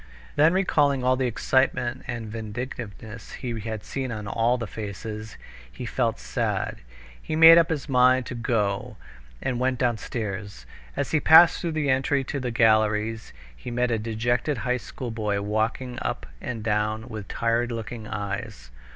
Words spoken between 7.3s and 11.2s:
made up his mind to go, and went downstairs. As he